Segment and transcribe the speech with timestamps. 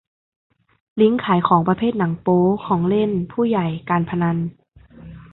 [1.01, 4.37] ลิงก์ขายของประเภทหนังโป๊ ของเล่นผู้ใหญ่ การพนัน